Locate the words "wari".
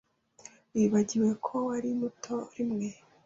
1.67-1.89